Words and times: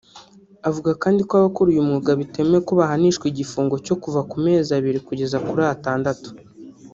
Avuga 0.69 0.91
kandi 1.03 1.21
ko 1.27 1.33
abakora 1.39 1.67
uy’umwuga 1.69 2.11
bitemewe 2.19 2.59
kuko 2.61 2.71
bihanishwa 2.79 3.25
igifungo 3.31 3.75
cyo 3.85 3.95
kuva 4.01 4.21
ku 4.29 4.35
mezi 4.45 4.69
abiri 4.77 4.99
kugeza 5.07 5.37
kuri 5.45 5.61
atandatu 5.75 6.29